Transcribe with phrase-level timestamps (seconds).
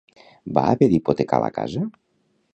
[0.57, 1.85] Va haver d'hipotecar la casa.